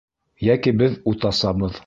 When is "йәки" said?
0.47-0.73